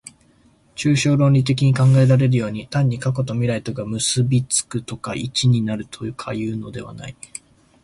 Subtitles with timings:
[0.73, 7.15] 抽象論理的に考えられるように、単に過去と未来とが結び附くとか一になるとかいうのではない。